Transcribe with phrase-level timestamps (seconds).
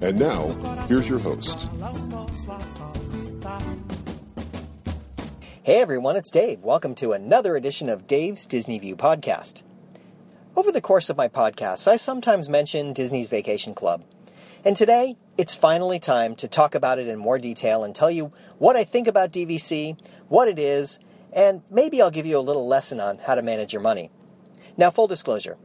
[0.00, 0.46] And now,
[0.86, 1.66] here's your host.
[5.64, 6.62] Hey everyone, it's Dave.
[6.62, 9.64] Welcome to another edition of Dave's Disney View podcast.
[10.54, 14.04] Over the course of my podcasts, I sometimes mention Disney's Vacation Club.
[14.64, 18.32] And today, it's finally time to talk about it in more detail and tell you
[18.58, 21.00] what I think about DVC, what it is,
[21.32, 24.12] and maybe I'll give you a little lesson on how to manage your money.
[24.76, 25.58] Now, full disclosure,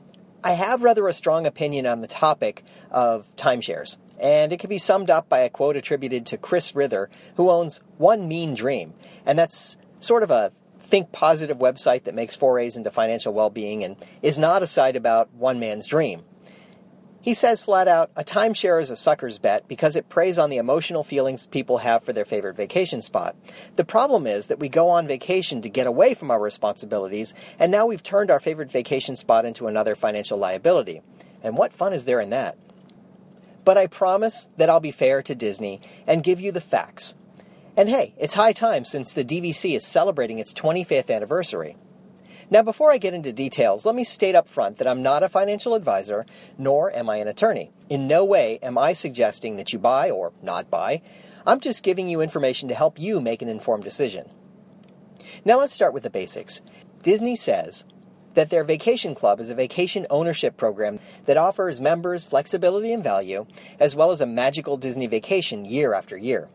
[0.44, 4.78] I have rather a strong opinion on the topic of timeshares and it can be
[4.78, 8.94] summed up by a quote attributed to Chris Rither, who owns One Mean Dream,
[9.26, 13.84] and that's sort of a think positive website that makes forays into financial well being
[13.84, 16.24] and is not a site about one man's dream.
[17.24, 20.58] He says flat out, a timeshare is a sucker's bet because it preys on the
[20.58, 23.38] emotional feelings people have for their favorite vacation spot.
[23.78, 27.72] The problem is that we go on vacation to get away from our responsibilities, and
[27.72, 31.02] now we've turned our favorite vacation spot into another financial liability.
[31.42, 32.58] And what fun is there in that?
[33.64, 37.16] But I promise that I'll be fair to Disney and give you the facts.
[37.78, 41.78] And hey, it's high time since the DVC is celebrating its 25th anniversary.
[42.50, 45.30] Now, before I get into details, let me state up front that I'm not a
[45.30, 46.26] financial advisor,
[46.58, 47.72] nor am I an attorney.
[47.90, 51.02] In no way am I suggesting that you buy or not buy.
[51.46, 54.30] I'm just giving you information to help you make an informed decision.
[55.46, 56.62] Now, let's start with the basics.
[57.02, 57.86] Disney says
[58.34, 63.46] that their vacation club is a vacation ownership program that offers members flexibility and value,
[63.80, 66.50] as well as a magical Disney vacation year after year.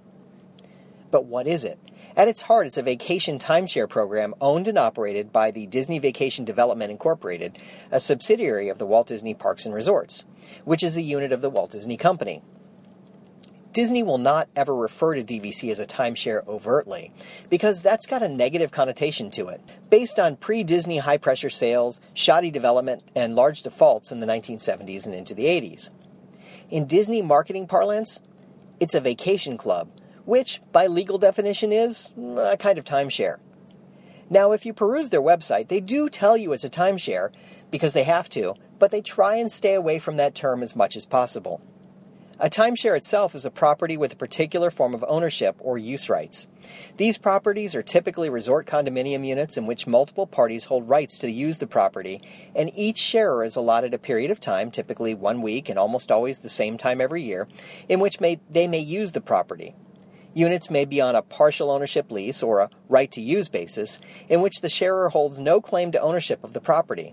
[1.10, 1.78] But what is it?
[2.16, 6.44] At its heart, it's a vacation timeshare program owned and operated by the Disney Vacation
[6.44, 7.58] Development Incorporated,
[7.91, 10.24] a subsidiary of the Walt Disney Parks and Resorts,
[10.64, 12.42] which is a unit of the Walt Disney Company.
[13.72, 17.12] Disney will not ever refer to DVC as a timeshare overtly,
[17.48, 22.00] because that's got a negative connotation to it, based on pre Disney high pressure sales,
[22.14, 25.90] shoddy development, and large defaults in the 1970s and into the 80s.
[26.70, 28.20] In Disney marketing parlance,
[28.80, 29.88] it's a vacation club,
[30.28, 33.39] which, by legal definition, is mm, a kind of timeshare.
[34.28, 37.31] Now, if you peruse their website, they do tell you it's a timeshare
[37.71, 40.97] because they have to, but they try and stay away from that term as much
[40.97, 41.62] as possible.
[42.38, 46.47] A timeshare itself is a property with a particular form of ownership or use rights.
[46.99, 51.56] These properties are typically resort condominium units in which multiple parties hold rights to use
[51.56, 52.21] the property,
[52.55, 56.41] and each sharer is allotted a period of time, typically one week and almost always
[56.41, 57.49] the same time every year,
[57.88, 59.75] in which may, they may use the property.
[60.38, 64.41] Units may be on a partial ownership lease or a right to use basis, in
[64.41, 67.12] which the sharer holds no claim to ownership of the property.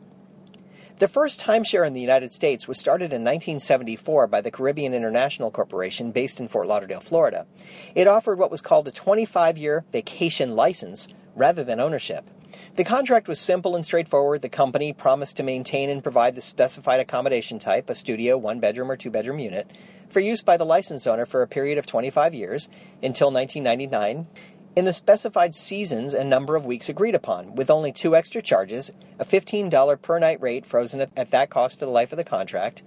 [0.99, 5.49] The first timeshare in the United States was started in 1974 by the Caribbean International
[5.49, 7.47] Corporation based in Fort Lauderdale, Florida.
[7.95, 12.29] It offered what was called a 25 year vacation license rather than ownership.
[12.75, 14.41] The contract was simple and straightforward.
[14.41, 18.91] The company promised to maintain and provide the specified accommodation type, a studio, one bedroom,
[18.91, 19.69] or two bedroom unit,
[20.09, 22.69] for use by the license owner for a period of 25 years
[23.01, 24.27] until 1999
[24.75, 28.91] in the specified seasons and number of weeks agreed upon, with only two extra charges
[29.17, 32.25] a $15 per night rate frozen at, at, that cost for the life of the
[32.25, 32.83] contract,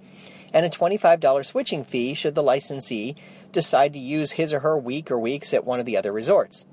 [0.53, 3.15] and a $25 switching fee should the licensee
[3.51, 6.67] decide to use his or her week or weeks at one of the other resorts.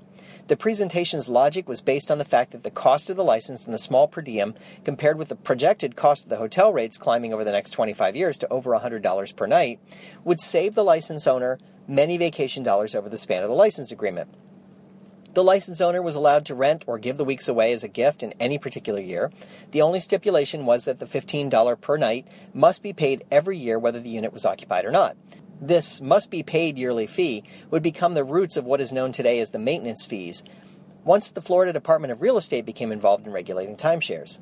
[0.49, 3.75] The presentation's logic was based on the fact that the cost of the license and
[3.75, 7.43] the small per diem, compared with the projected cost of the hotel rates climbing over
[7.43, 9.81] the next 25 years to over $100 per night,
[10.23, 11.59] would save the license owner
[11.89, 14.29] many vacation dollars over the span of the license agreement.
[15.35, 18.23] The license owner was allowed to rent or give the weeks away as a gift
[18.23, 19.33] in any particular year.
[19.73, 24.01] The only stipulation was that the $15 per night must be paid every year whether
[24.01, 25.17] the unit was occupied or not.
[25.61, 29.41] This must be paid yearly fee would become the roots of what is known today
[29.41, 30.45] as the maintenance fees,
[31.05, 34.41] once the Florida Department of Real Estate became involved in regulating timeshares.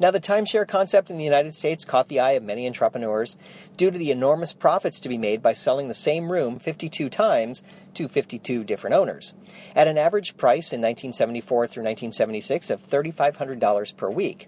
[0.00, 3.36] Now, the timeshare concept in the United States caught the eye of many entrepreneurs
[3.76, 7.64] due to the enormous profits to be made by selling the same room 52 times
[7.94, 9.34] to 52 different owners,
[9.74, 14.46] at an average price in 1974 through 1976 of $3,500 per week.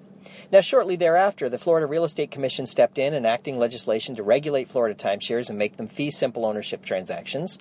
[0.52, 4.94] Now, shortly thereafter, the Florida Real Estate Commission stepped in, enacting legislation to regulate Florida
[4.94, 7.58] timeshares and make them fee simple ownership transactions.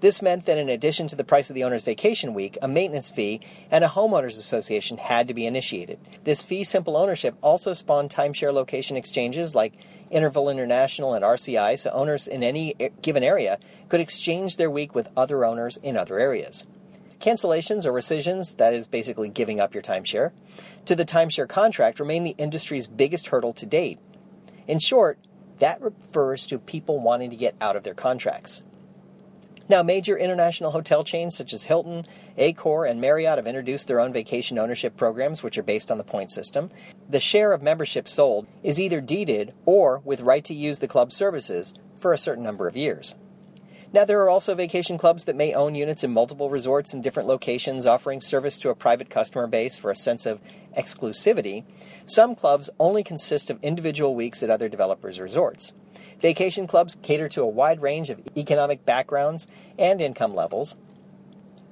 [0.00, 3.10] This meant that in addition to the price of the owner's vacation week, a maintenance
[3.10, 5.98] fee and a homeowners association had to be initiated.
[6.22, 9.72] This fee simple ownership also spawned timeshare location exchanges like
[10.10, 13.58] Interval International and RCI, so owners in any given area
[13.88, 16.64] could exchange their week with other owners in other areas.
[17.20, 20.30] Cancellations or rescissions, that is basically giving up your timeshare,
[20.84, 23.98] to the timeshare contract remain the industry's biggest hurdle to date.
[24.68, 25.18] In short,
[25.58, 28.62] that refers to people wanting to get out of their contracts.
[29.68, 32.06] Now, major international hotel chains such as Hilton,
[32.38, 36.04] Accor, and Marriott have introduced their own vacation ownership programs, which are based on the
[36.04, 36.70] point system.
[37.08, 41.12] The share of membership sold is either deeded or with right to use the club
[41.12, 43.16] services for a certain number of years.
[43.90, 47.28] Now, there are also vacation clubs that may own units in multiple resorts in different
[47.28, 50.42] locations, offering service to a private customer base for a sense of
[50.76, 51.64] exclusivity.
[52.04, 55.72] Some clubs only consist of individual weeks at other developers' resorts.
[56.20, 59.46] Vacation clubs cater to a wide range of economic backgrounds
[59.78, 60.76] and income levels.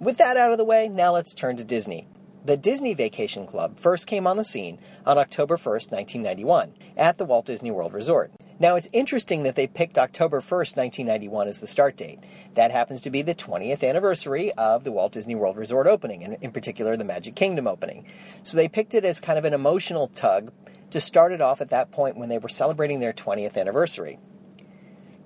[0.00, 2.06] With that out of the way, now let's turn to Disney.
[2.46, 7.24] The Disney Vacation Club first came on the scene on October 1st, 1991, at the
[7.24, 8.30] Walt Disney World Resort.
[8.60, 12.20] Now, it's interesting that they picked October 1st, 1991 as the start date.
[12.54, 16.36] That happens to be the 20th anniversary of the Walt Disney World Resort opening, and
[16.40, 18.06] in particular, the Magic Kingdom opening.
[18.44, 20.52] So they picked it as kind of an emotional tug
[20.90, 24.20] to start it off at that point when they were celebrating their 20th anniversary.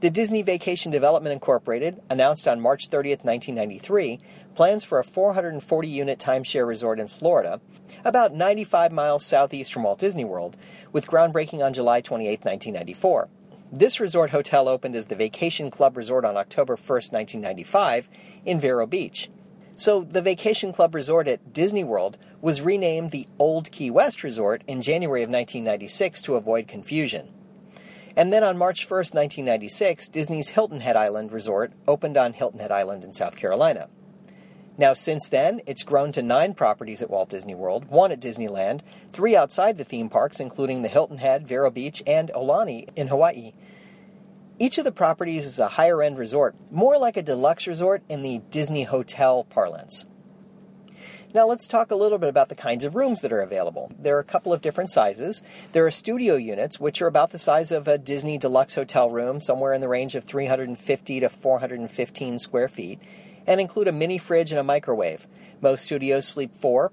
[0.01, 4.19] The Disney Vacation Development Incorporated announced on March 30, 1993,
[4.55, 7.61] plans for a 440 unit timeshare resort in Florida,
[8.03, 10.57] about 95 miles southeast from Walt Disney World,
[10.91, 13.29] with groundbreaking on July 28, 1994.
[13.71, 18.09] This resort hotel opened as the Vacation Club Resort on October 1, 1995,
[18.47, 19.29] in Vero Beach.
[19.77, 24.63] So, the Vacation Club Resort at Disney World was renamed the Old Key West Resort
[24.67, 27.29] in January of 1996 to avoid confusion.
[28.21, 32.71] And then on March 1st, 1996, Disney's Hilton Head Island Resort opened on Hilton Head
[32.71, 33.89] Island in South Carolina.
[34.77, 38.83] Now, since then, it's grown to nine properties at Walt Disney World, one at Disneyland,
[39.11, 43.55] three outside the theme parks, including the Hilton Head, Vero Beach, and Aulani in Hawaii.
[44.59, 48.21] Each of the properties is a higher end resort, more like a deluxe resort in
[48.21, 50.05] the Disney hotel parlance.
[51.33, 53.93] Now let's talk a little bit about the kinds of rooms that are available.
[53.97, 55.45] There are a couple of different sizes.
[55.71, 59.41] There are studio units, which are about the size of a Disney deluxe hotel room,
[59.41, 62.99] somewhere in the range of 350 to 415 square feet,
[63.47, 65.29] and include a mini fridge and a microwave.
[65.61, 66.91] Most studios sleep four.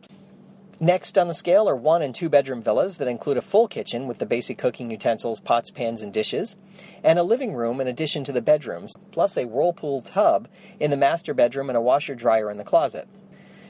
[0.80, 4.06] Next on the scale are one and two bedroom villas that include a full kitchen
[4.06, 6.56] with the basic cooking utensils, pots, pans, and dishes,
[7.04, 10.48] and a living room in addition to the bedrooms, plus a whirlpool tub
[10.80, 13.08] in the master bedroom and a washer dryer in the closet.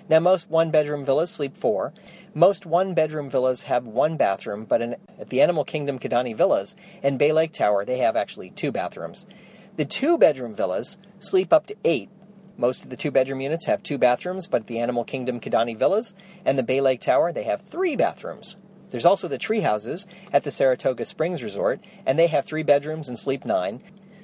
[0.10, 1.94] Now, most one bedroom villas sleep four.
[2.34, 6.76] Most one bedroom villas have one bathroom, but in, at the Animal Kingdom Kidani Villas
[7.04, 9.26] and Bay Lake Tower, they have actually two bathrooms.
[9.76, 12.10] The two bedroom villas sleep up to eight.
[12.58, 15.78] Most of the two bedroom units have two bathrooms, but at the Animal Kingdom Kidani
[15.78, 18.58] Villas and the Bay Lake Tower, they have three bathrooms.
[18.90, 23.10] There's also the tree houses at the Saratoga Springs Resort, and they have three bedrooms
[23.10, 23.82] and sleep nine.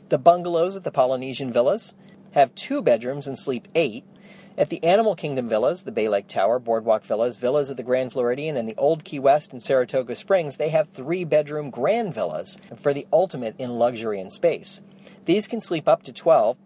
[0.09, 1.95] The bungalows at the Polynesian Villas
[2.31, 4.05] have two bedrooms and sleep eight.
[4.55, 8.13] At the Animal Kingdom Villas, the Bay Lake Tower, Boardwalk Villas, Villas at the Grand
[8.13, 12.59] Floridian, and the Old Key West and Saratoga Springs, they have three bedroom grand villas
[12.77, 14.83] for the ultimate in luxury and space.
[15.25, 16.59] These can sleep up to 12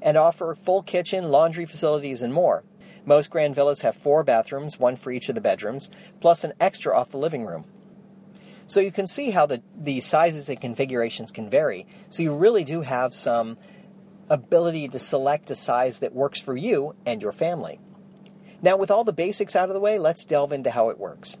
[0.00, 2.62] and offer full kitchen, laundry facilities, and more.
[3.04, 5.90] Most grand villas have four bathrooms, one for each of the bedrooms,
[6.20, 7.64] plus an extra off the living room.
[8.68, 11.86] So you can see how the, the sizes and configurations can vary.
[12.08, 13.58] So you really do have some
[14.28, 17.80] ability to select a size that works for you and your family.
[18.62, 21.38] Now, with all the basics out of the way, let's delve into how it works.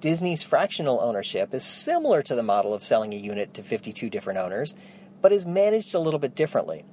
[0.00, 4.40] Disney's fractional ownership is similar to the model of selling a unit to 52 different
[4.40, 4.74] owners,
[5.20, 6.84] but is managed a little bit differently,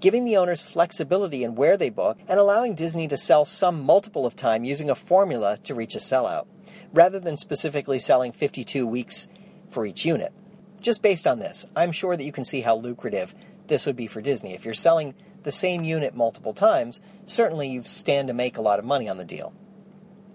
[0.00, 4.26] giving the owners flexibility in where they book and allowing Disney to sell some multiple
[4.26, 6.46] of time using a formula to reach a sellout,
[6.92, 9.30] rather than specifically selling 52 weeks
[9.70, 10.34] for each unit.
[10.82, 13.34] Just based on this, I'm sure that you can see how lucrative
[13.66, 14.54] this would be for Disney.
[14.54, 18.78] If you're selling the same unit multiple times, certainly you stand to make a lot
[18.78, 19.52] of money on the deal.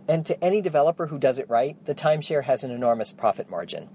[0.08, 3.90] And to any developer who does it right, the timeshare has an enormous profit margin.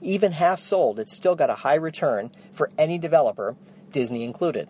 [0.00, 3.56] Even half sold, it's still got a high return for any developer,
[3.90, 4.68] Disney included.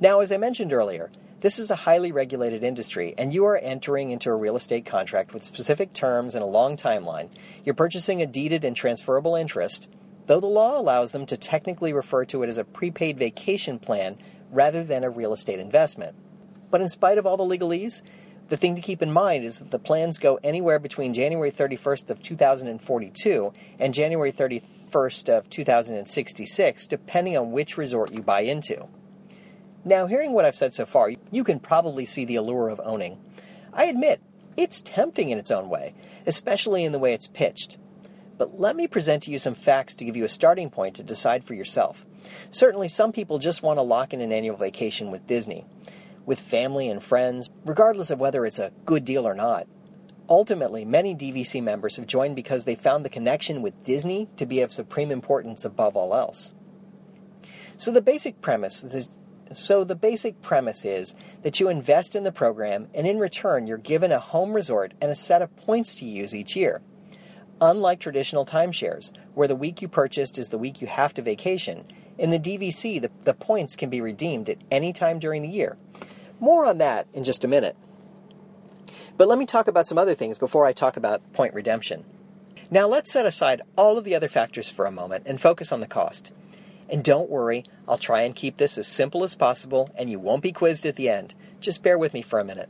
[0.00, 4.10] Now, as I mentioned earlier, this is a highly regulated industry, and you are entering
[4.10, 7.28] into a real estate contract with specific terms and a long timeline.
[7.64, 9.88] You're purchasing a deeded and transferable interest,
[10.26, 14.16] though the law allows them to technically refer to it as a prepaid vacation plan
[14.50, 16.14] rather than a real estate investment.
[16.70, 18.02] But in spite of all the legalese,
[18.48, 22.10] the thing to keep in mind is that the plans go anywhere between January 31st
[22.10, 28.86] of 2042 and January 31st of 2066 depending on which resort you buy into.
[29.84, 33.18] Now, hearing what I've said so far, you can probably see the allure of owning.
[33.72, 34.20] I admit,
[34.56, 35.94] it's tempting in its own way,
[36.26, 37.78] especially in the way it's pitched.
[38.38, 41.02] But let me present to you some facts to give you a starting point to
[41.02, 42.04] decide for yourself.
[42.50, 45.64] Certainly, some people just want to lock in an annual vacation with Disney,
[46.26, 49.66] with family and friends, regardless of whether it's a good deal or not.
[50.28, 54.60] Ultimately, many DVC members have joined because they found the connection with Disney to be
[54.60, 56.52] of supreme importance above all else.
[57.76, 59.16] So the basic premise is
[59.54, 63.78] so the basic premise is that you invest in the program and in return you're
[63.78, 66.82] given a home resort and a set of points to use each year.
[67.60, 71.86] Unlike traditional timeshares, where the week you purchased is the week you have to vacation,
[72.18, 75.78] in the DVC the, the points can be redeemed at any time during the year.
[76.38, 77.74] More on that in just a minute.
[79.16, 82.04] But let me talk about some other things before I talk about point redemption.
[82.70, 85.80] Now let's set aside all of the other factors for a moment and focus on
[85.80, 86.32] the cost.
[86.90, 90.42] And don't worry, I'll try and keep this as simple as possible and you won't
[90.42, 91.34] be quizzed at the end.
[91.60, 92.68] Just bear with me for a minute.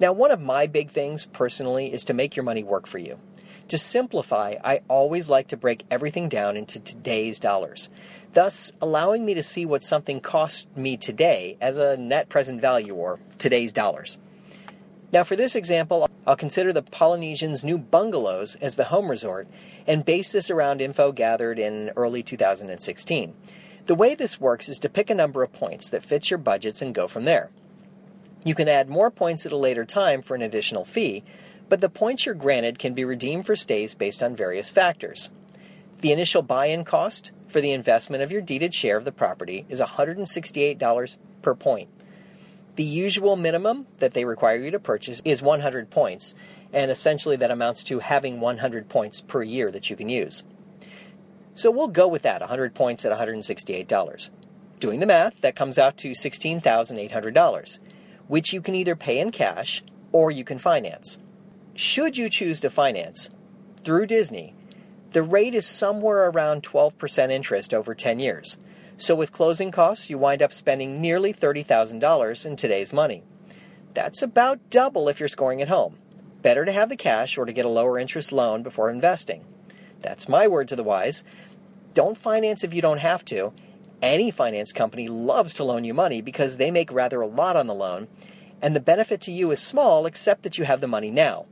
[0.00, 3.18] Now, one of my big things personally is to make your money work for you.
[3.70, 7.88] To simplify, I always like to break everything down into today's dollars,
[8.32, 12.94] thus allowing me to see what something cost me today as a net present value
[12.94, 14.18] or today's dollars.
[15.12, 19.46] Now, for this example, I'll consider the Polynesians' new bungalows as the home resort
[19.86, 23.34] and base this around info gathered in early 2016.
[23.86, 26.82] The way this works is to pick a number of points that fits your budgets
[26.82, 27.52] and go from there.
[28.42, 31.22] You can add more points at a later time for an additional fee,
[31.70, 35.30] but the points you're granted can be redeemed for stays based on various factors.
[35.98, 39.64] The initial buy in cost for the investment of your deeded share of the property
[39.68, 41.88] is $168 per point.
[42.74, 46.34] The usual minimum that they require you to purchase is 100 points,
[46.72, 50.44] and essentially that amounts to having 100 points per year that you can use.
[51.54, 54.30] So we'll go with that 100 points at $168.
[54.80, 57.78] Doing the math, that comes out to $16,800,
[58.26, 61.18] which you can either pay in cash or you can finance.
[61.74, 63.30] Should you choose to finance
[63.84, 64.54] through Disney,
[65.12, 68.58] the rate is somewhere around 12% interest over 10 years.
[68.96, 73.22] So, with closing costs, you wind up spending nearly $30,000 in today's money.
[73.94, 75.96] That's about double if you're scoring at home.
[76.42, 79.44] Better to have the cash or to get a lower interest loan before investing.
[80.02, 81.24] That's my word to the wise.
[81.94, 83.52] Don't finance if you don't have to.
[84.02, 87.66] Any finance company loves to loan you money because they make rather a lot on
[87.66, 88.06] the loan,
[88.62, 91.46] and the benefit to you is small except that you have the money now.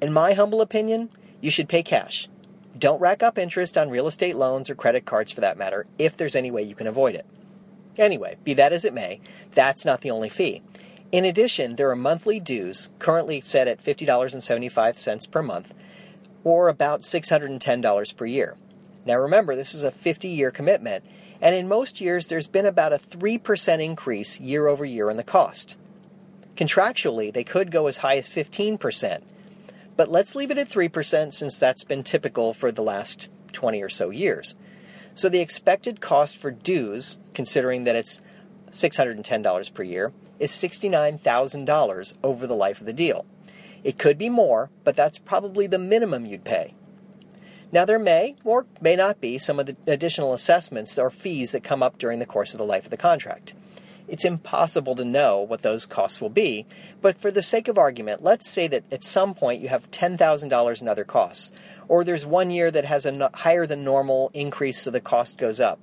[0.00, 2.28] In my humble opinion, you should pay cash.
[2.78, 6.16] Don't rack up interest on real estate loans or credit cards for that matter, if
[6.16, 7.26] there's any way you can avoid it.
[7.96, 9.20] Anyway, be that as it may,
[9.52, 10.62] that's not the only fee.
[11.10, 15.74] In addition, there are monthly dues, currently set at $50.75 per month,
[16.44, 18.56] or about $610 per year.
[19.04, 21.04] Now remember, this is a 50 year commitment,
[21.40, 25.24] and in most years there's been about a 3% increase year over year in the
[25.24, 25.76] cost.
[26.56, 29.22] Contractually, they could go as high as 15%,
[29.98, 33.88] but let's leave it at 3% since that's been typical for the last 20 or
[33.88, 34.54] so years.
[35.12, 38.20] So the expected cost for dues, considering that it's
[38.70, 43.26] $610 per year, is $69,000 over the life of the deal.
[43.82, 46.74] It could be more, but that's probably the minimum you'd pay.
[47.72, 51.64] Now, there may or may not be some of the additional assessments or fees that
[51.64, 53.52] come up during the course of the life of the contract.
[54.08, 56.66] It's impossible to know what those costs will be,
[57.02, 60.82] but for the sake of argument, let's say that at some point you have $10,000
[60.82, 61.52] in other costs,
[61.88, 65.60] or there's one year that has a higher than normal increase so the cost goes
[65.60, 65.78] up.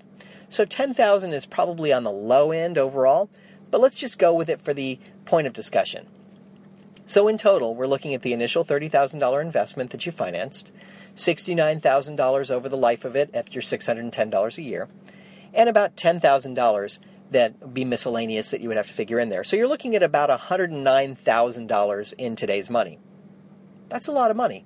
[0.49, 3.29] So 10,000 is probably on the low end overall,
[3.69, 6.07] but let's just go with it for the point of discussion.
[7.05, 10.71] So in total, we're looking at the initial $30,000 investment that you financed,
[11.15, 14.87] $69,000 over the life of it at your $610 a year,
[15.53, 16.99] and about $10,000
[17.35, 19.43] that be miscellaneous that you would have to figure in there.
[19.43, 22.97] So you're looking at about $109,000 in today's money.
[23.89, 24.65] That's a lot of money.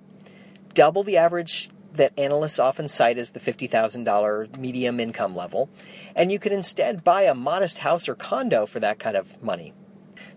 [0.73, 5.69] Double the average that analysts often cite as the $50,000 medium income level,
[6.15, 9.73] and you could instead buy a modest house or condo for that kind of money.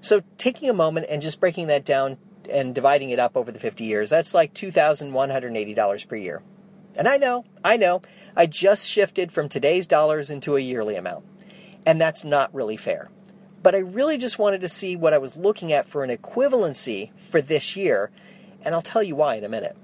[0.00, 2.16] So taking a moment and just breaking that down
[2.50, 6.42] and dividing it up over the 50 years, that's like $2,180 per year.
[6.96, 8.02] And I know, I know,
[8.34, 11.24] I just shifted from today's dollars into a yearly amount
[11.86, 13.10] and that's not really fair.
[13.62, 17.10] But I really just wanted to see what I was looking at for an equivalency
[17.16, 18.10] for this year,
[18.62, 19.76] and I'll tell you why in a minute.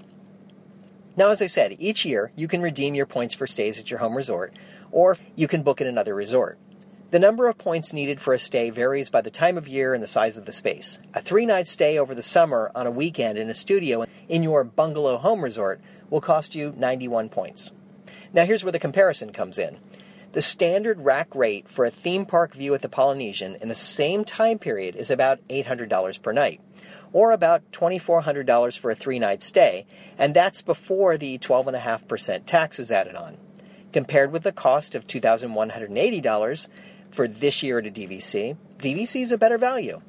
[1.15, 3.99] Now, as I said, each year you can redeem your points for stays at your
[3.99, 4.53] home resort,
[4.91, 6.57] or you can book at another resort.
[7.11, 10.03] The number of points needed for a stay varies by the time of year and
[10.03, 10.99] the size of the space.
[11.15, 14.63] A three night stay over the summer on a weekend in a studio in your
[14.63, 17.73] bungalow home resort will cost you 91 points.
[18.31, 19.77] Now, here's where the comparison comes in.
[20.31, 24.23] The standard rack rate for a theme park view at the Polynesian in the same
[24.23, 26.61] time period is about $800 per night,
[27.11, 29.87] or about $2,400 for a three night stay,
[30.19, 33.37] and that's before the 12.5% tax is added on.
[33.91, 36.67] Compared with the cost of $2,180
[37.09, 39.99] for this year at a DVC, DVC is a better value.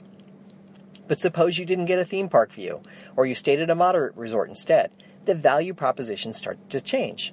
[1.09, 2.83] But suppose you didn't get a theme park view,
[3.17, 4.91] or you stayed at a moderate resort instead.
[5.25, 7.33] The value proposition starts to change.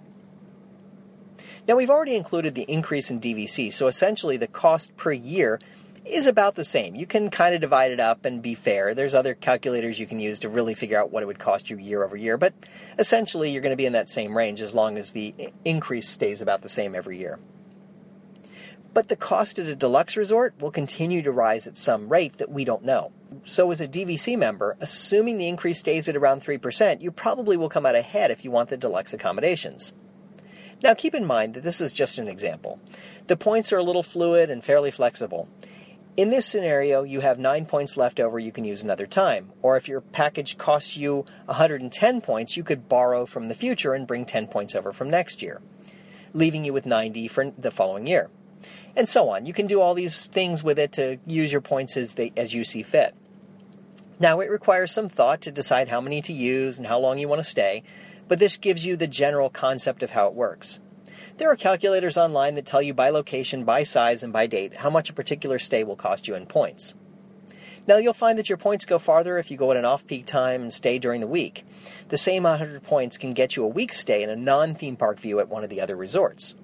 [1.67, 5.59] Now, we've already included the increase in DVC, so essentially the cost per year
[6.05, 6.95] is about the same.
[6.95, 8.93] You can kind of divide it up and be fair.
[8.93, 11.77] There's other calculators you can use to really figure out what it would cost you
[11.77, 12.53] year over year, but
[12.97, 15.33] essentially you're going to be in that same range as long as the
[15.65, 17.37] increase stays about the same every year.
[18.93, 22.49] But the cost at a deluxe resort will continue to rise at some rate that
[22.49, 23.11] we don't know.
[23.43, 27.69] So, as a DVC member, assuming the increase stays at around 3%, you probably will
[27.69, 29.93] come out ahead if you want the deluxe accommodations.
[30.83, 32.79] Now, keep in mind that this is just an example.
[33.27, 35.49] The points are a little fluid and fairly flexible.
[36.15, 39.51] In this scenario, you have 9 points left over you can use another time.
[39.61, 44.07] Or if your package costs you 110 points, you could borrow from the future and
[44.07, 45.61] bring 10 points over from next year,
[46.33, 48.29] leaving you with 90 for the following year.
[48.95, 49.45] And so on.
[49.45, 52.53] You can do all these things with it to use your points as, they, as
[52.53, 53.15] you see fit.
[54.19, 57.27] Now, it requires some thought to decide how many to use and how long you
[57.27, 57.83] want to stay,
[58.27, 60.79] but this gives you the general concept of how it works.
[61.37, 64.89] There are calculators online that tell you by location, by size, and by date how
[64.89, 66.95] much a particular stay will cost you in points.
[67.87, 70.25] Now, you'll find that your points go farther if you go at an off peak
[70.25, 71.65] time and stay during the week.
[72.09, 75.19] The same 100 points can get you a week's stay in a non theme park
[75.19, 76.55] view at one of the other resorts.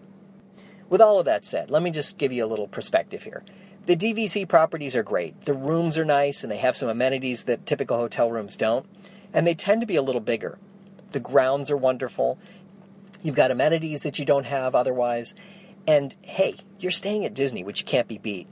[0.89, 3.43] With all of that said, let me just give you a little perspective here.
[3.85, 5.41] The DVC properties are great.
[5.41, 8.85] The rooms are nice and they have some amenities that typical hotel rooms don't,
[9.33, 10.57] and they tend to be a little bigger.
[11.13, 12.37] The grounds are wonderful.
[13.21, 15.33] You've got amenities that you don't have otherwise.
[15.87, 18.47] And hey, you're staying at Disney, which can't be beat.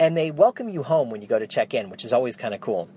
[0.00, 2.54] And they welcome you home when you go to check in, which is always kind
[2.54, 2.88] of cool.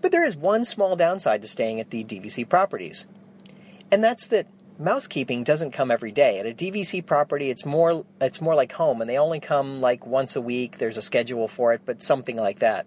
[0.00, 3.06] But there is one small downside to staying at the DVC properties.
[3.90, 4.46] And that's that
[4.78, 6.38] mousekeeping doesn't come every day.
[6.38, 10.06] At a DVC property, it's more it's more like home and they only come like
[10.06, 10.78] once a week.
[10.78, 12.86] There's a schedule for it, but something like that.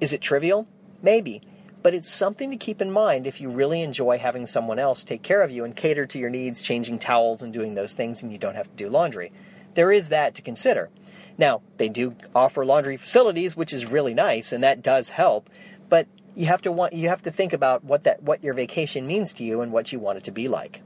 [0.00, 0.68] Is it trivial?
[1.02, 1.42] Maybe
[1.82, 5.22] but it's something to keep in mind if you really enjoy having someone else take
[5.22, 8.32] care of you and cater to your needs, changing towels and doing those things, and
[8.32, 9.32] you don't have to do laundry.
[9.74, 10.90] There is that to consider.
[11.36, 15.48] Now, they do offer laundry facilities, which is really nice, and that does help,
[15.88, 19.06] but you have to want you have to think about what that what your vacation
[19.06, 20.82] means to you and what you want it to be like.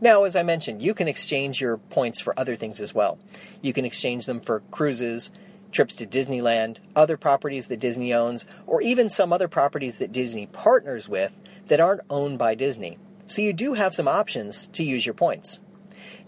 [0.00, 3.18] Now, as I mentioned, you can exchange your points for other things as well.
[3.62, 5.30] You can exchange them for cruises,
[5.74, 10.46] trips to Disneyland, other properties that Disney owns, or even some other properties that Disney
[10.46, 12.98] partners with that aren't owned by Disney.
[13.26, 15.60] So you do have some options to use your points.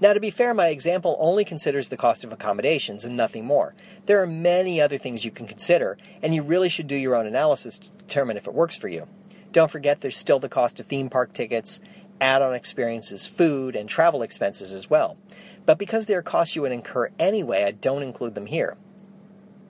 [0.01, 3.75] Now, to be fair, my example only considers the cost of accommodations and nothing more.
[4.07, 7.27] There are many other things you can consider, and you really should do your own
[7.27, 9.07] analysis to determine if it works for you.
[9.53, 11.81] Don't forget there's still the cost of theme park tickets,
[12.21, 15.17] add on experiences, food, and travel expenses as well.
[15.65, 18.77] But because they're costs you would incur anyway, I don't include them here.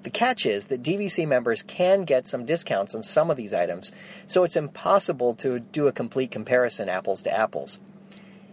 [0.06, 3.90] The catch is that DVC members can get some discounts on some of these items,
[4.24, 7.80] so it's impossible to do a complete comparison apples to apples.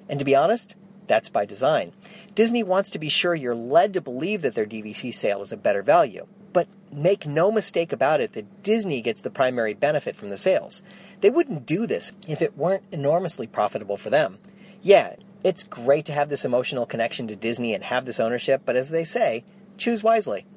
[0.09, 1.91] And to be honest, that's by design.
[2.33, 5.55] Disney wants to be sure you're led to believe that their DVC sale is a
[5.55, 6.25] better value.
[6.53, 10.81] But make no mistake about it that Disney gets the primary benefit from the sales.
[11.21, 14.39] They wouldn't do this if it weren't enormously profitable for them.
[14.81, 18.75] Yeah, it's great to have this emotional connection to Disney and have this ownership, but
[18.75, 19.43] as they say,
[19.77, 20.47] choose wisely.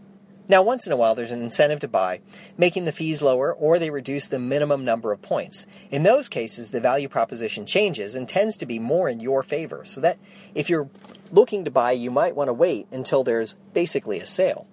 [0.49, 2.21] Now, once in a while, there's an incentive to buy,
[2.57, 5.67] making the fees lower, or they reduce the minimum number of points.
[5.91, 9.85] In those cases, the value proposition changes and tends to be more in your favor,
[9.85, 10.19] so that
[10.55, 10.89] if you're
[11.33, 14.67] looking to buy, you might want to wait until there's basically a sale.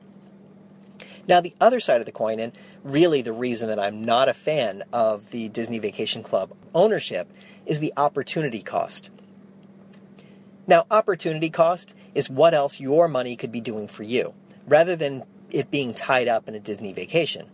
[1.27, 2.51] Now, the other side of the coin, and
[2.83, 7.31] really the reason that I'm not a fan of the Disney Vacation Club ownership,
[7.65, 9.09] is the opportunity cost.
[10.67, 14.33] Now, opportunity cost is what else your money could be doing for you.
[14.67, 17.47] Rather than it being tied up in a Disney vacation.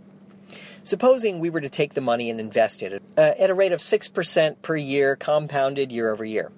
[0.83, 3.79] Supposing we were to take the money and invest it uh, at a rate of
[3.79, 6.51] 6% per year, compounded year over year.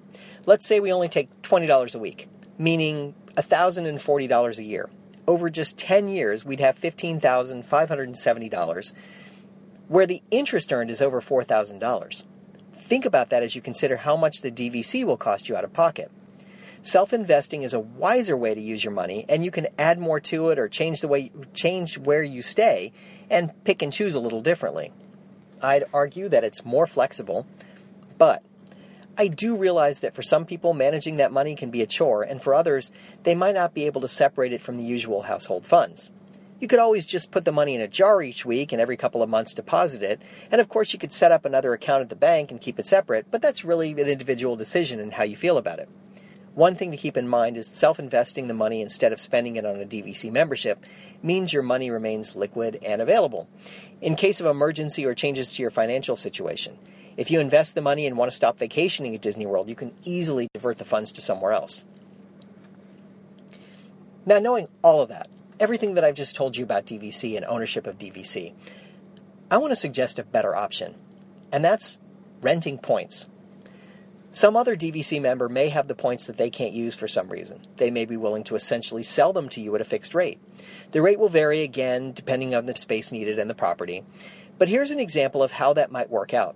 [0.46, 4.90] Let's say we only take $20 a week, meaning $1,040 a year.
[5.28, 8.94] Over just 10 years, we'd have $15,570,
[9.88, 12.24] where the interest earned is over $4,000.
[12.74, 15.74] Think about that as you consider how much the DVC will cost you out of
[15.74, 16.12] pocket.
[16.84, 20.20] Self investing is a wiser way to use your money, and you can add more
[20.22, 22.92] to it or change the way change where you stay
[23.30, 24.92] and pick and choose a little differently.
[25.62, 27.46] I'd argue that it's more flexible,
[28.18, 28.42] but
[29.16, 32.42] I do realize that for some people, managing that money can be a chore, and
[32.42, 32.92] for others,
[33.22, 36.10] they might not be able to separate it from the usual household funds.
[36.60, 39.22] You could always just put the money in a jar each week and every couple
[39.22, 42.16] of months deposit it, and of course, you could set up another account at the
[42.16, 45.60] bank and keep it separate, but that's really an individual decision and how you feel
[45.60, 45.88] about it.
[46.54, 49.66] One thing to keep in mind is self investing the money instead of spending it
[49.66, 50.86] on a DVC membership
[51.24, 53.48] means your money remains liquid and available.
[54.02, 56.78] In case of emergency or changes to your financial situation,
[57.16, 59.94] if you invest the money and want to stop vacationing at Disney World, you can
[60.04, 61.86] easily divert the funds to somewhere else.
[64.26, 67.88] Now, knowing all of that, everything that I've just told you about DVC and ownership
[67.88, 68.54] of DVC,
[69.50, 70.96] I want to suggest a better option,
[71.52, 71.98] and that's
[72.42, 73.28] renting points.
[74.34, 77.68] Some other DVC member may have the points that they can't use for some reason.
[77.76, 80.40] They may be willing to essentially sell them to you at a fixed rate.
[80.92, 84.06] The rate will vary again depending on the space needed and the property.
[84.58, 86.56] But here's an example of how that might work out.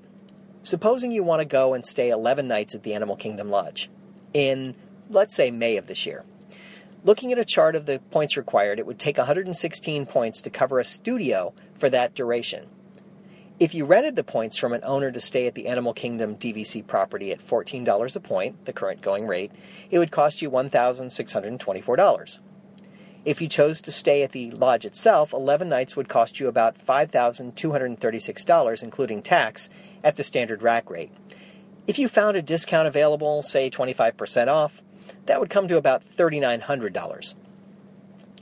[0.64, 3.90] Supposing you want to go and stay 11 nights at the Animal Kingdom Lodge
[4.34, 4.76] in,
[5.10, 6.24] let's say, May of this year.
[7.04, 10.80] Looking at a chart of the points required, it would take 116 points to cover
[10.80, 12.68] a studio for that duration.
[13.58, 16.86] If you rented the points from an owner to stay at the Animal Kingdom DVC
[16.86, 19.54] property at $14 a point, the current going rate,
[19.90, 22.40] it would cost you $1,624.
[23.24, 26.78] If you chose to stay at the lodge itself, 11 nights would cost you about
[26.78, 29.70] $5,236, including tax,
[30.04, 31.14] at the standard rack rate.
[31.88, 34.84] If you found a discount available, say 25% off,
[35.28, 37.36] that would come to about $3,900.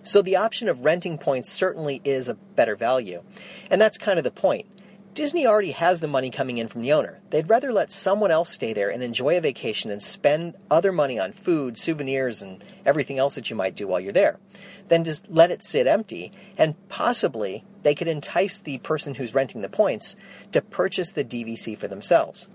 [0.01, 3.21] So the option of renting points certainly is a better value.
[3.69, 4.65] And that's kind of the point.
[5.13, 7.19] Disney already has the money coming in from the owner.
[7.29, 11.19] They'd rather let someone else stay there and enjoy a vacation and spend other money
[11.19, 14.39] on food, souvenirs, and everything else that you might do while you're there
[14.87, 16.31] than just let it sit empty.
[16.57, 20.15] And possibly they could entice the person who's renting the points
[20.51, 22.49] to purchase the DVC for themselves.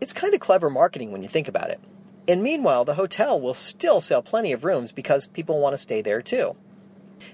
[0.00, 1.80] It's kind of clever marketing when you think about it.
[2.26, 6.00] And meanwhile, the hotel will still sell plenty of rooms because people want to stay
[6.00, 6.56] there too.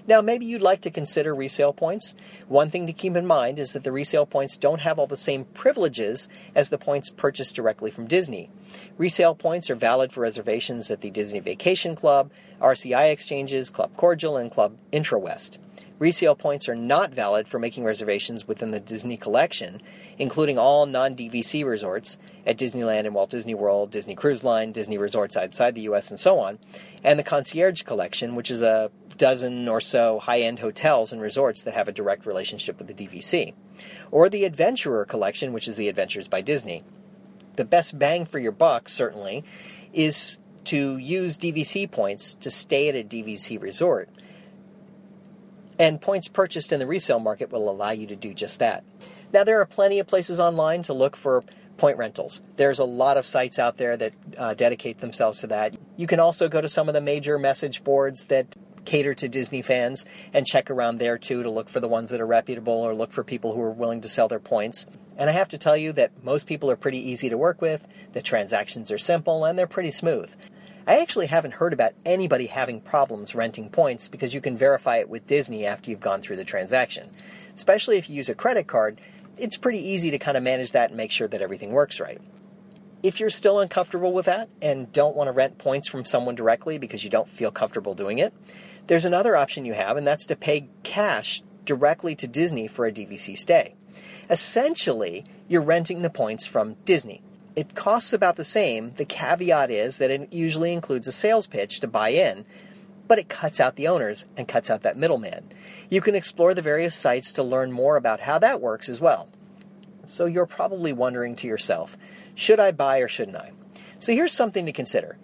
[0.07, 2.15] Now, maybe you'd like to consider resale points.
[2.47, 5.17] One thing to keep in mind is that the resale points don't have all the
[5.17, 8.49] same privileges as the points purchased directly from Disney.
[8.97, 14.37] Resale points are valid for reservations at the Disney Vacation Club, RCI exchanges, Club Cordial,
[14.37, 15.57] and Club IntraWest.
[16.01, 19.79] Resale points are not valid for making reservations within the Disney collection,
[20.17, 24.97] including all non DVC resorts at Disneyland and Walt Disney World, Disney Cruise Line, Disney
[24.97, 26.57] resorts outside the US, and so on,
[27.03, 31.63] and the Concierge Collection, which is a dozen or so high end hotels and resorts
[31.63, 33.53] that have a direct relationship with the DVC,
[34.11, 36.83] or the Adventurer Collection, which is the Adventures by Disney.
[37.55, 39.43] The best bang for your buck, certainly,
[39.93, 44.09] is to use DVC points to stay at a DVC resort
[45.81, 48.83] and points purchased in the resale market will allow you to do just that.
[49.33, 51.43] Now, there are plenty of places online to look for
[51.77, 52.43] point rentals.
[52.57, 55.75] There's a lot of sites out there that uh, dedicate themselves to that.
[55.97, 59.61] You can also go to some of the major message boards that cater to Disney
[59.61, 62.93] fans and check around there too to look for the ones that are reputable or
[62.93, 64.85] look for people who are willing to sell their points.
[65.17, 67.87] And I have to tell you that most people are pretty easy to work with,
[68.13, 70.33] the transactions are simple, and they're pretty smooth.
[70.87, 75.09] I actually haven't heard about anybody having problems renting points because you can verify it
[75.09, 77.09] with Disney after you've gone through the transaction.
[77.53, 78.99] Especially if you use a credit card,
[79.37, 82.19] it's pretty easy to kind of manage that and make sure that everything works right.
[83.03, 86.77] If you're still uncomfortable with that and don't want to rent points from someone directly
[86.77, 88.31] because you don't feel comfortable doing it,
[88.85, 92.91] there's another option you have, and that's to pay cash directly to Disney for a
[92.91, 93.73] DVC stay.
[94.29, 97.23] Essentially, you're renting the points from Disney.
[97.55, 98.91] It costs about the same.
[98.91, 102.45] The caveat is that it usually includes a sales pitch to buy in,
[103.07, 105.51] but it cuts out the owners and cuts out that middleman.
[105.89, 109.27] You can explore the various sites to learn more about how that works as well.
[110.05, 111.97] So you're probably wondering to yourself,
[112.35, 113.51] should I buy or shouldn't I?
[113.99, 115.17] So here's something to consider.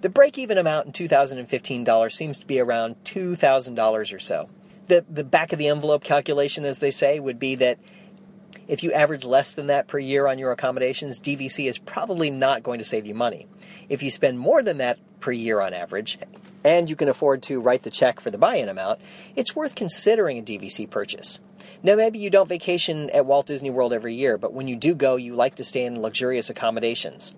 [0.00, 4.48] The break even amount in 2015 dollars seems to be around $2,000 or so.
[4.88, 7.78] The, the back of the envelope calculation, as they say, would be that
[8.68, 12.62] if you average less than that per year on your accommodations, DVC is probably not
[12.62, 13.46] going to save you money.
[13.88, 16.18] If you spend more than that per year on average,
[16.62, 19.00] and you can afford to write the check for the buy in amount,
[19.36, 21.40] it's worth considering a DVC purchase.
[21.84, 24.94] Now, maybe you don't vacation at Walt Disney World every year, but when you do
[24.94, 27.34] go, you like to stay in luxurious accommodations.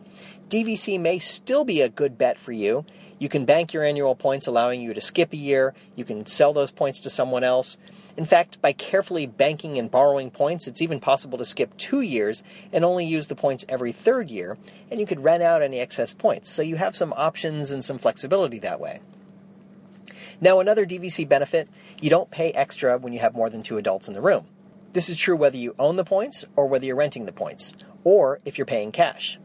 [0.49, 2.85] DVC may still be a good bet for you.
[3.19, 5.75] You can bank your annual points, allowing you to skip a year.
[5.97, 7.77] You can sell those points to someone else.
[8.17, 12.45] In fact, by carefully banking and borrowing points, it's even possible to skip two years
[12.73, 14.59] and only use the points every third year,
[14.93, 16.53] and you could rent out any excess points.
[16.53, 19.01] So you have some options and some flexibility that way.
[20.41, 21.69] Now, another DVC benefit
[22.01, 24.47] you don't pay extra when you have more than two adults in the room.
[24.93, 28.41] This is true whether you own the points or whether you're renting the points, or
[28.45, 29.39] if you're paying cash.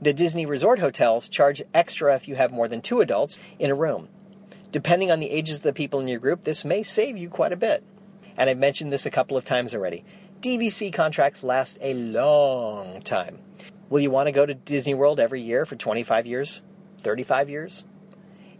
[0.00, 3.74] The Disney Resort hotels charge extra if you have more than two adults in a
[3.74, 4.08] room.
[4.70, 7.52] Depending on the ages of the people in your group, this may save you quite
[7.52, 7.82] a bit.
[8.36, 10.04] And I've mentioned this a couple of times already.
[10.40, 13.40] DVC contracts last a long time.
[13.90, 16.62] Will you want to go to Disney World every year for 25 years?
[16.98, 17.84] 35 years?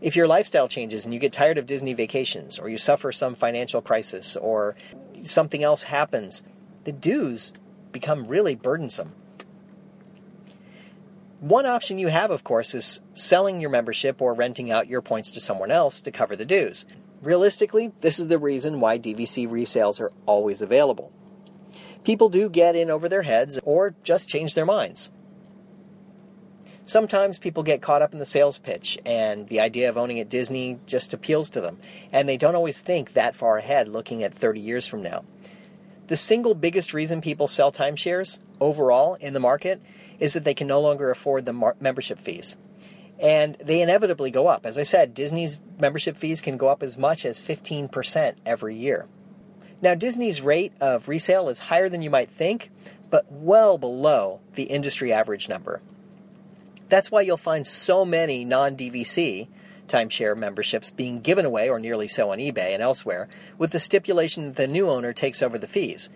[0.01, 3.35] If your lifestyle changes and you get tired of Disney vacations, or you suffer some
[3.35, 4.77] financial crisis, or
[5.23, 6.45] something else happens,
[6.85, 7.53] the dues
[7.91, 9.13] become really burdensome.
[11.41, 15.31] One option you have, of course, is selling your membership or renting out your points
[15.33, 16.85] to someone else to cover the dues.
[17.23, 21.13] Realistically, this is the reason why DVC resales are always available.
[22.05, 25.11] People do get in over their heads or just change their minds.
[26.89, 30.31] Sometimes people get caught up in the sales pitch and the idea of owning at
[30.31, 31.77] Disney just appeals to them,
[32.13, 35.23] and they don't always think that far ahead, looking at 30 years from now.
[36.07, 39.83] The single biggest reason people sell timeshares overall in the market
[40.19, 42.57] is that they can no longer afford the mar- membership fees.
[43.19, 44.65] And they inevitably go up.
[44.65, 49.05] As I said, Disney's membership fees can go up as much as 15% every year.
[49.83, 52.71] Now, Disney's rate of resale is higher than you might think,
[53.11, 55.83] but well below the industry average number.
[56.89, 59.49] That's why you'll find so many non DVC
[59.89, 64.45] timeshare memberships being given away, or nearly so, on eBay and elsewhere, with the stipulation
[64.45, 66.11] that the new owner takes over the fees.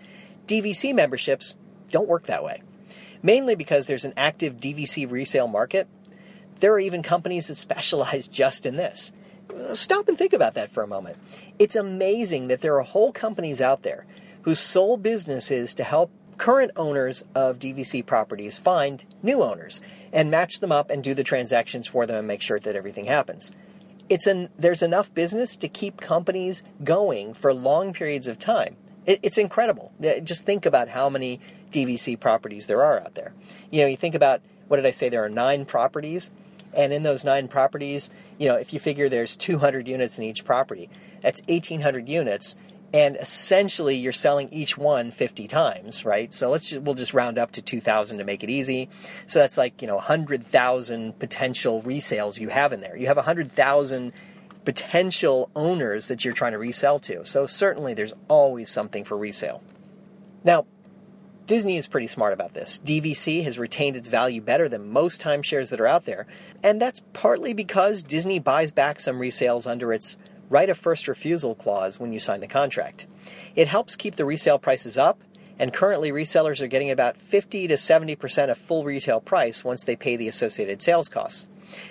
[0.45, 1.55] DVC memberships
[1.89, 2.61] don't work that way
[3.23, 5.87] mainly because there's an active DVC resale market.
[6.59, 9.11] There are even companies that specialize just in this.
[9.73, 11.17] Stop and think about that for a moment.
[11.57, 14.05] It's amazing that there are whole companies out there
[14.43, 20.29] whose sole business is to help current owners of DVC properties find new owners and
[20.29, 23.51] match them up and do the transactions for them and make sure that everything happens.
[24.09, 28.75] It's an, there's enough business to keep companies going for long periods of time.
[29.05, 29.91] It, it's incredible.
[30.23, 31.39] Just think about how many
[31.71, 33.33] DVC properties there are out there.
[33.71, 35.09] You know, you think about what did I say?
[35.09, 36.31] There are nine properties,
[36.73, 40.45] and in those nine properties, you know, if you figure there's 200 units in each
[40.45, 40.89] property,
[41.21, 42.55] that's 1,800 units,
[42.93, 46.31] and essentially you're selling each one 50 times, right?
[46.31, 48.89] So let's just, we'll just round up to 2,000 to make it easy.
[49.25, 52.95] So that's like you know 100,000 potential resales you have in there.
[52.95, 54.13] You have 100,000
[54.63, 57.25] potential owners that you're trying to resell to.
[57.25, 59.61] So certainly there's always something for resale.
[60.43, 60.65] Now,
[61.45, 62.79] Disney is pretty smart about this.
[62.85, 66.25] DVC has retained its value better than most timeshares that are out there,
[66.63, 70.15] and that's partly because Disney buys back some resales under its
[70.49, 73.07] right of first refusal clause when you sign the contract.
[73.55, 75.21] It helps keep the resale prices up,
[75.59, 79.95] and currently resellers are getting about 50 to 70% of full retail price once they
[79.95, 81.47] pay the associated sales costs.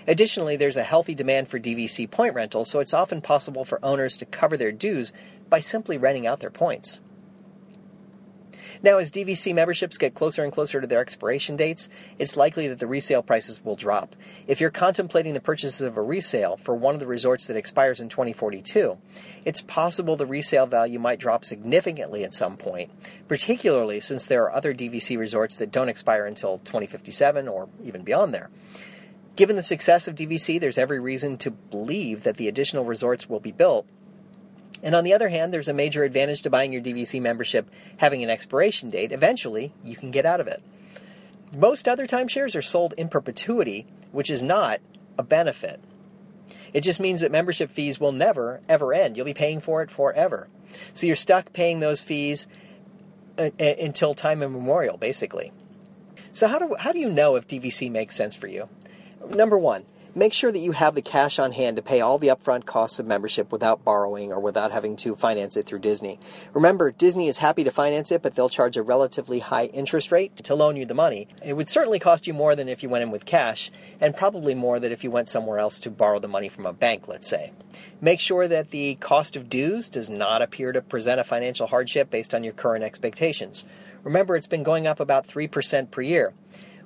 [0.07, 4.17] Additionally, there's a healthy demand for DVC point rentals, so it's often possible for owners
[4.17, 5.13] to cover their dues
[5.49, 7.01] by simply renting out their points.
[8.83, 12.81] Now, as DVC memberships get closer and closer to their expiration dates, it's likely that
[12.81, 14.17] the resale prices will drop.
[14.49, 18.01] If you're contemplating the purchase of a resale for one of the resorts that expires
[18.01, 18.99] in 2042,
[19.45, 22.91] it's possible the resale value might drop significantly at some point,
[23.29, 28.35] particularly since there are other DVC resorts that don't expire until 2057 or even beyond
[28.35, 28.51] there.
[29.37, 33.41] Given the success of DVC, there's every reason to believe that the additional resorts will
[33.41, 33.87] be built
[34.83, 38.23] and on the other hand, there's a major advantage to buying your DVC membership having
[38.23, 39.13] an expiration date.
[39.13, 40.63] Eventually, you can get out of it.
[41.57, 44.81] Most other timeshares are sold in perpetuity, which is not
[45.19, 45.81] a benefit.
[46.73, 49.17] It just means that membership fees will never, ever end.
[49.17, 50.49] You'll be paying for it forever.
[50.95, 52.47] So you're stuck paying those fees
[53.39, 55.53] uh, uh, until time immemorial, basically.
[56.33, 58.69] So, how do, how do you know if DVC makes sense for you?
[59.31, 59.85] Number one,
[60.15, 62.99] Make sure that you have the cash on hand to pay all the upfront costs
[62.99, 66.21] of membership without borrowing or without having to finance it through Disney.
[66.53, 70.37] Remember, Disney is happy to finance it, but they'll charge a relatively high interest rate
[70.37, 71.29] to loan you the money.
[71.43, 73.71] It would certainly cost you more than if you went in with cash,
[74.03, 76.75] and probably more than if you went somewhere else to borrow the money from a
[76.75, 77.53] bank, let's say.
[78.03, 82.11] Make sure that the cost of dues does not appear to present a financial hardship
[82.11, 83.65] based on your current expectations.
[84.03, 86.35] Remember, it's been going up about 3% per year.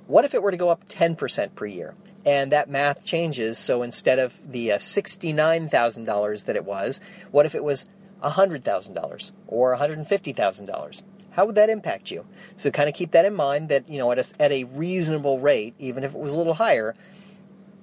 [0.05, 1.93] What if it were to go up 10% per year?
[2.27, 3.57] And that math changes.
[3.57, 6.99] So instead of the uh, $69,000 that it was,
[7.31, 7.85] what if it was
[8.21, 11.03] $100,000 or $150,000?
[11.31, 12.25] How would that impact you?
[12.57, 15.39] So kind of keep that in mind that, you know, at a, at a reasonable
[15.39, 16.95] rate, even if it was a little higher,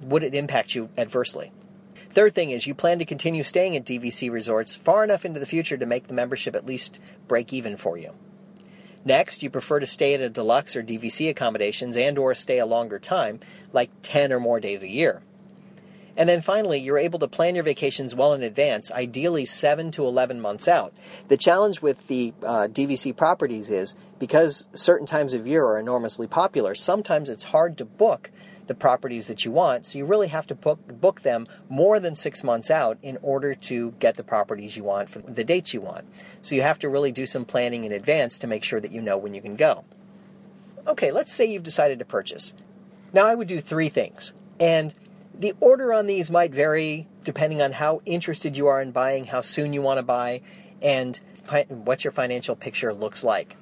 [0.05, 1.51] would it impact you adversely?
[2.11, 5.47] Third thing is you plan to continue staying at DVC resorts far enough into the
[5.47, 8.13] future to make the membership at least break even for you.
[9.05, 12.67] Next, you prefer to stay at a deluxe or DVC accommodations and or stay a
[12.67, 13.41] longer time,
[13.73, 15.23] like 10 or more days a year.
[16.17, 20.07] And then finally, you're able to plan your vacations well in advance, ideally 7 to
[20.07, 20.95] 11 months out.
[21.29, 26.27] The challenge with the uh, DVC properties is because certain times of year are enormously
[26.27, 28.31] popular, sometimes it's hard to book
[28.67, 29.87] the properties that you want.
[29.87, 33.55] So you really have to book, book them more than six months out in order
[33.55, 36.07] to get the properties you want for the dates you want.
[36.43, 39.01] So you have to really do some planning in advance to make sure that you
[39.01, 39.85] know when you can go.
[40.87, 42.55] Okay, let's say you've decided to purchase.
[43.13, 44.33] Now I would do three things.
[44.59, 44.95] And
[45.35, 49.41] the order on these might vary depending on how interested you are in buying, how
[49.41, 50.43] soon you want to buy,
[50.83, 53.57] and fi- what your financial picture looks like.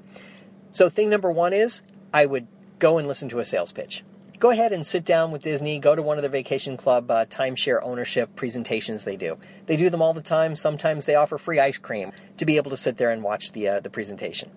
[0.73, 2.47] So, thing number one is I would
[2.79, 4.03] go and listen to a sales pitch.
[4.43, 7.27] Go ahead and sit down with Disney, go to one of their vacation club uh,
[7.27, 9.39] timeshare ownership presentations they do.
[9.67, 10.57] They do them all the time.
[10.57, 13.69] Sometimes they offer free ice cream to be able to sit there and watch the,
[13.69, 14.51] uh, the presentation.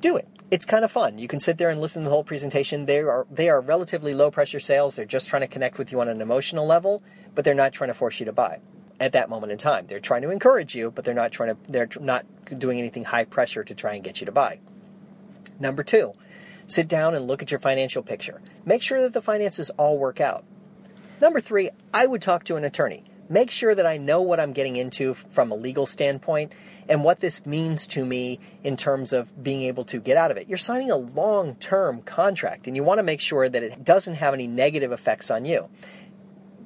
[0.00, 1.18] Do it it's kind of fun.
[1.18, 2.86] You can sit there and listen to the whole presentation.
[2.86, 4.94] They are they are relatively low pressure sales.
[4.94, 7.02] They're just trying to connect with you on an emotional level,
[7.34, 8.60] but they're not trying to force you to buy
[9.00, 9.88] at that moment in time.
[9.88, 12.24] They're trying to encourage you, but they're not trying to they're not
[12.56, 14.60] doing anything high pressure to try and get you to buy.
[15.60, 16.12] Number 2,
[16.68, 18.40] sit down and look at your financial picture.
[18.64, 20.44] Make sure that the finances all work out.
[21.20, 24.52] Number 3, I would talk to an attorney make sure that I know what I'm
[24.52, 26.52] getting into from a legal standpoint
[26.88, 30.36] and what this means to me in terms of being able to get out of
[30.36, 30.48] it.
[30.48, 34.14] You're signing a long term contract and you want to make sure that it doesn't
[34.14, 35.68] have any negative effects on you.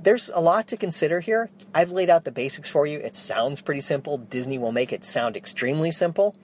[0.03, 1.49] There's a lot to consider here.
[1.75, 2.99] I've laid out the basics for you.
[2.99, 4.19] It sounds pretty simple.
[4.19, 6.35] Disney will make it sound extremely simple,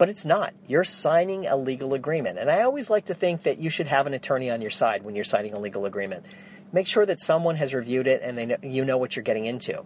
[0.00, 0.54] but it's not.
[0.66, 2.38] You're signing a legal agreement.
[2.38, 5.02] And I always like to think that you should have an attorney on your side
[5.04, 6.24] when you're signing a legal agreement
[6.72, 9.44] make sure that someone has reviewed it and they know, you know what you're getting
[9.46, 9.84] into.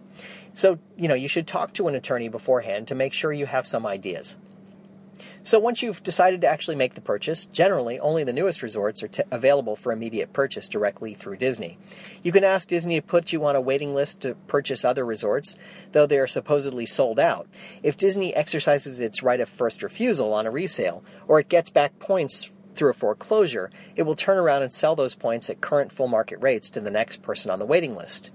[0.53, 3.65] So, you know, you should talk to an attorney beforehand to make sure you have
[3.65, 4.37] some ideas.
[5.45, 9.07] So once you've decided to actually make the purchase, generally only the newest resorts are
[9.07, 11.77] t- available for immediate purchase directly through Disney.
[12.23, 15.55] You can ask Disney to put you on a waiting list to purchase other resorts,
[15.91, 17.47] though they are supposedly sold out.
[17.83, 21.99] If Disney exercises its right of first refusal on a resale, or it gets back
[21.99, 26.07] points through a foreclosure, it will turn around and sell those points at current full
[26.07, 28.31] market rates to the next person on the waiting list.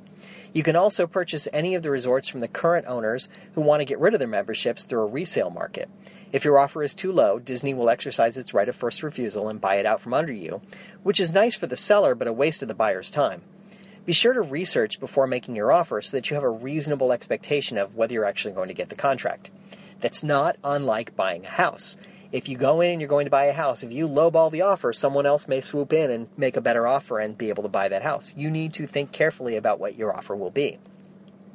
[0.53, 3.85] You can also purchase any of the resorts from the current owners who want to
[3.85, 5.89] get rid of their memberships through a resale market.
[6.33, 9.61] If your offer is too low, Disney will exercise its right of first refusal and
[9.61, 10.61] buy it out from under you,
[11.03, 13.43] which is nice for the seller but a waste of the buyer's time.
[14.07, 17.79] Be sure to research before making your offer so that you have a reasonable expectation
[17.79, 19.51] of whether you're actually going to get the contract.
[20.01, 21.97] That's not unlike buying a house.
[22.33, 24.63] If you go in and you're going to buy a house, if you lowball the
[24.63, 27.69] offer, someone else may swoop in and make a better offer and be able to
[27.69, 28.33] buy that house.
[28.37, 30.79] You need to think carefully about what your offer will be.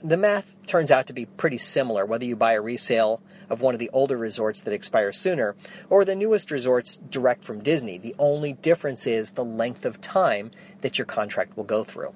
[0.04, 3.74] The math turns out to be pretty similar whether you buy a resale of one
[3.74, 5.56] of the older resorts that expire sooner
[5.90, 7.98] or the newest resorts direct from Disney.
[7.98, 12.14] The only difference is the length of time that your contract will go through.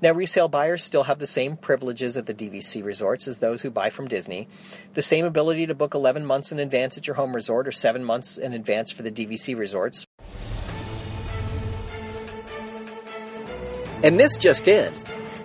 [0.00, 3.70] Now, resale buyers still have the same privileges at the DVC resorts as those who
[3.70, 4.48] buy from Disney.
[4.94, 8.04] The same ability to book 11 months in advance at your home resort or 7
[8.04, 10.06] months in advance for the DVC resorts.
[14.02, 14.92] And this just in.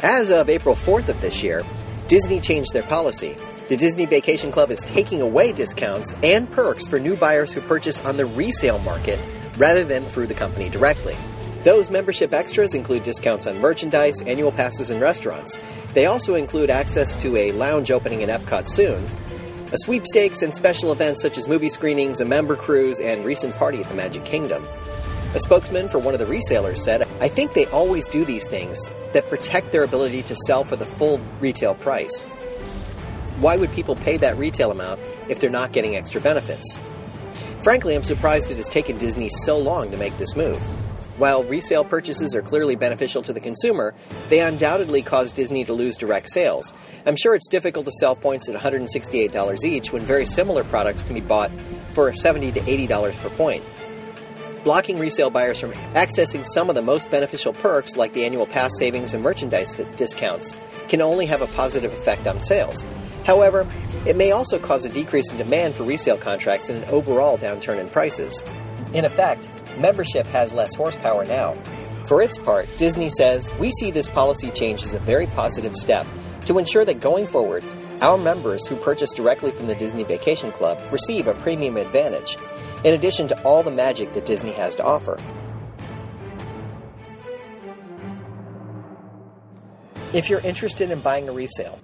[0.01, 1.63] As of April 4th of this year,
[2.07, 3.35] Disney changed their policy.
[3.69, 8.01] The Disney Vacation Club is taking away discounts and perks for new buyers who purchase
[8.01, 9.17] on the resale market
[9.57, 11.15] rather than through the company directly.
[11.63, 15.61] Those membership extras include discounts on merchandise, annual passes, and restaurants.
[15.93, 19.01] They also include access to a lounge opening in Epcot soon,
[19.71, 23.79] a sweepstakes and special events such as movie screenings, a member cruise, and recent party
[23.79, 24.67] at the Magic Kingdom.
[25.35, 28.93] A spokesman for one of the resellers said, I think they always do these things
[29.13, 32.27] that protect their ability to sell for the full retail price.
[33.39, 36.79] Why would people pay that retail amount if they're not getting extra benefits?
[37.63, 40.61] Frankly, I'm surprised it has taken Disney so long to make this move.
[41.17, 43.93] While resale purchases are clearly beneficial to the consumer,
[44.29, 46.73] they undoubtedly cause Disney to lose direct sales.
[47.05, 51.13] I'm sure it's difficult to sell points at $168 each when very similar products can
[51.13, 51.51] be bought
[51.91, 53.63] for $70 to $80 per point.
[54.63, 58.71] Blocking resale buyers from accessing some of the most beneficial perks, like the annual pass
[58.79, 60.55] savings and merchandise discounts,
[60.87, 62.85] can only have a positive effect on sales.
[63.25, 63.67] However,
[64.05, 67.79] it may also cause a decrease in demand for resale contracts and an overall downturn
[67.79, 68.43] in prices.
[68.93, 71.55] In effect, membership has less horsepower now.
[72.07, 76.05] For its part, Disney says, We see this policy change as a very positive step
[76.45, 77.63] to ensure that going forward,
[78.01, 82.37] our members who purchase directly from the Disney Vacation Club receive a premium advantage,
[82.83, 85.17] in addition to all the magic that Disney has to offer.
[90.13, 91.79] If you're interested in buying a resale,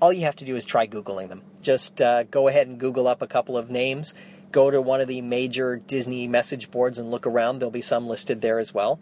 [0.00, 1.42] all you have to do is try Googling them.
[1.62, 4.14] Just uh, go ahead and Google up a couple of names
[4.52, 7.58] go to one of the major Disney message boards and look around.
[7.58, 8.98] There'll be some listed there as well.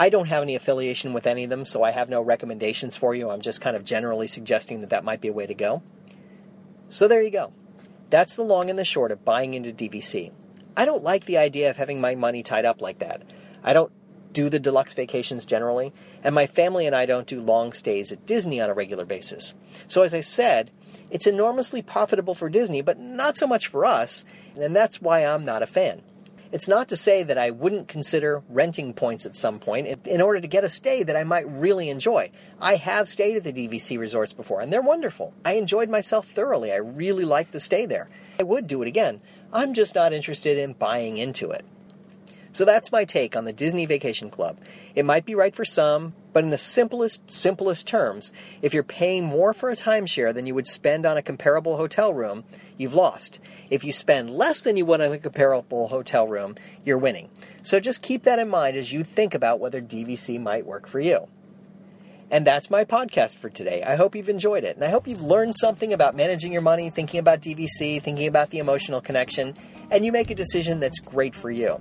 [0.00, 3.14] I don't have any affiliation with any of them, so I have no recommendations for
[3.14, 3.28] you.
[3.30, 5.82] I'm just kind of generally suggesting that that might be a way to go.
[6.88, 7.52] So there you go.
[8.10, 10.32] That's the long and the short of buying into DVC.
[10.76, 13.22] I don't like the idea of having my money tied up like that.
[13.62, 13.92] I don't
[14.34, 18.26] do the deluxe vacations generally, and my family and I don't do long stays at
[18.26, 19.54] Disney on a regular basis.
[19.88, 20.70] So, as I said,
[21.10, 24.24] it's enormously profitable for Disney, but not so much for us,
[24.60, 26.02] and that's why I'm not a fan.
[26.52, 30.40] It's not to say that I wouldn't consider renting points at some point in order
[30.40, 32.30] to get a stay that I might really enjoy.
[32.60, 35.34] I have stayed at the DVC resorts before, and they're wonderful.
[35.44, 36.70] I enjoyed myself thoroughly.
[36.70, 38.08] I really liked the stay there.
[38.38, 39.20] I would do it again.
[39.52, 41.64] I'm just not interested in buying into it.
[42.54, 44.60] So that's my take on the Disney Vacation Club.
[44.94, 48.32] It might be right for some, but in the simplest, simplest terms,
[48.62, 52.14] if you're paying more for a timeshare than you would spend on a comparable hotel
[52.14, 52.44] room,
[52.78, 53.40] you've lost.
[53.70, 57.28] If you spend less than you would on a comparable hotel room, you're winning.
[57.62, 61.00] So just keep that in mind as you think about whether DVC might work for
[61.00, 61.26] you.
[62.30, 63.82] And that's my podcast for today.
[63.82, 64.76] I hope you've enjoyed it.
[64.76, 68.50] And I hope you've learned something about managing your money, thinking about DVC, thinking about
[68.50, 69.56] the emotional connection,
[69.90, 71.80] and you make a decision that's great for you.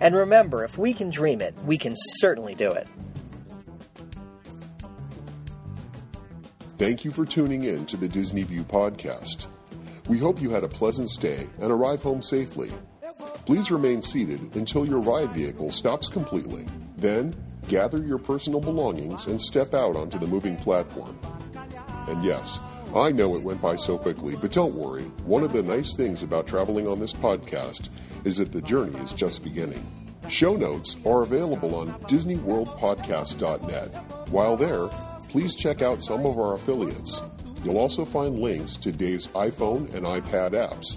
[0.00, 2.88] And remember, if we can dream it, we can certainly do it.
[6.78, 9.46] Thank you for tuning in to the Disney View podcast.
[10.08, 12.72] We hope you had a pleasant stay and arrive home safely.
[13.44, 16.66] Please remain seated until your ride vehicle stops completely.
[16.96, 17.36] Then,
[17.68, 21.18] gather your personal belongings and step out onto the moving platform.
[22.08, 22.58] And yes,
[22.94, 25.04] I know it went by so quickly, but don't worry.
[25.24, 27.88] One of the nice things about traveling on this podcast
[28.24, 29.84] is that the journey is just beginning.
[30.28, 34.28] Show notes are available on DisneyWorldPodcast.net.
[34.30, 34.88] While there,
[35.28, 37.20] please check out some of our affiliates.
[37.64, 40.96] You'll also find links to Dave's iPhone and iPad apps.